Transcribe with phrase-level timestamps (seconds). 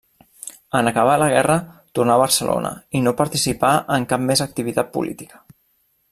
[0.77, 1.57] En acabar la guerra
[1.99, 5.43] tornà a Barcelona i no participà en cap més activitat política.